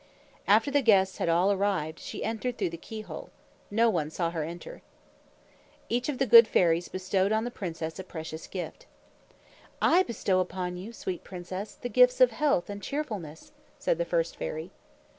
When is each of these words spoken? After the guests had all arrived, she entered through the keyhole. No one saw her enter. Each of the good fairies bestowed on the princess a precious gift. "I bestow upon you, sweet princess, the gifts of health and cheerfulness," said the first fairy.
After 0.47 0.71
the 0.71 0.81
guests 0.81 1.19
had 1.19 1.29
all 1.29 1.51
arrived, 1.51 1.99
she 1.99 2.23
entered 2.23 2.57
through 2.57 2.71
the 2.71 2.75
keyhole. 2.75 3.29
No 3.69 3.87
one 3.87 4.09
saw 4.09 4.31
her 4.31 4.41
enter. 4.43 4.81
Each 5.89 6.09
of 6.09 6.17
the 6.17 6.25
good 6.25 6.47
fairies 6.47 6.87
bestowed 6.87 7.31
on 7.31 7.43
the 7.43 7.51
princess 7.51 7.99
a 7.99 8.03
precious 8.03 8.47
gift. 8.47 8.87
"I 9.79 10.01
bestow 10.01 10.39
upon 10.39 10.75
you, 10.75 10.91
sweet 10.91 11.23
princess, 11.23 11.75
the 11.75 11.87
gifts 11.87 12.19
of 12.19 12.31
health 12.31 12.67
and 12.67 12.81
cheerfulness," 12.81 13.51
said 13.77 13.99
the 13.99 14.03
first 14.05 14.37
fairy. 14.37 14.71